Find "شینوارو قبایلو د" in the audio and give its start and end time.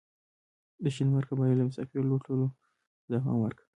0.95-1.67